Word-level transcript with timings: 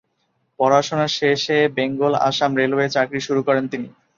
পড়াশোনা 0.59 1.07
শেষে 1.17 1.57
বেঙ্গল 1.77 2.13
আসাম 2.29 2.51
রেলওয়ে 2.59 2.87
চাকরি 2.95 3.19
শুরু 3.27 3.41
করেন 3.47 3.63
তিনি। 3.67 3.87